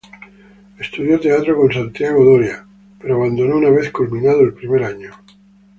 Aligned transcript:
Estudió 0.79 1.19
teatro 1.19 1.55
con 1.55 1.71
Santiago 1.71 2.25
Doria 2.25 2.65
pero 2.99 3.17
abandonó 3.17 3.57
una 3.57 3.69
vez 3.69 3.91
culminado 3.91 4.39
el 4.41 4.55
primer 4.55 4.83
año. 4.83 5.11